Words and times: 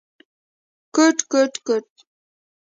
کوټ، 0.95 1.17
کوټ، 1.31 1.53
کوټ…. 1.67 1.87